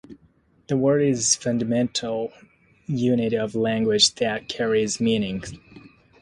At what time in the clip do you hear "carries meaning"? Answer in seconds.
4.49-5.43